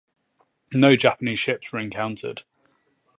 No 0.73 0.95
Japanese 0.95 1.37
ships 1.37 1.71
were 1.71 1.77
encountered. 1.77 2.41